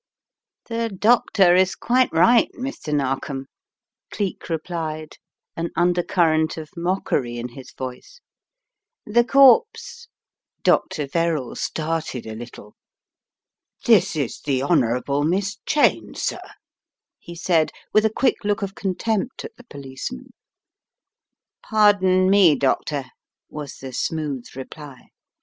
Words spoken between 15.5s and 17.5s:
Cheyne, sir," he